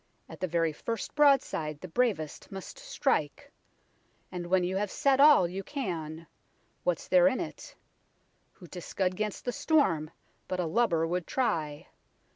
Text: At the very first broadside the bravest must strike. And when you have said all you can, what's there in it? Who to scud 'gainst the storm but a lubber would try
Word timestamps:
At 0.27 0.39
the 0.39 0.47
very 0.47 0.73
first 0.73 1.13
broadside 1.13 1.79
the 1.79 1.87
bravest 1.87 2.51
must 2.51 2.79
strike. 2.79 3.51
And 4.31 4.47
when 4.47 4.63
you 4.63 4.75
have 4.77 4.89
said 4.89 5.19
all 5.19 5.47
you 5.47 5.61
can, 5.61 6.25
what's 6.83 7.07
there 7.07 7.27
in 7.27 7.39
it? 7.39 7.75
Who 8.53 8.65
to 8.65 8.81
scud 8.81 9.15
'gainst 9.15 9.45
the 9.45 9.51
storm 9.51 10.09
but 10.47 10.59
a 10.59 10.65
lubber 10.65 11.05
would 11.05 11.27
try 11.27 11.85